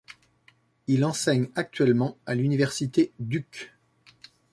[0.87, 3.71] Il enseigne actuellement à l’université Duke.